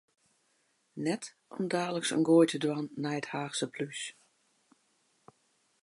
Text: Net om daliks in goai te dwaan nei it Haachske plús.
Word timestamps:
Net 1.07 1.25
om 1.57 1.65
daliks 1.73 2.11
in 2.15 2.25
goai 2.27 2.47
te 2.49 2.57
dwaan 2.63 2.87
nei 3.03 3.17
it 3.21 3.31
Haachske 3.33 3.67
plús. 3.73 4.01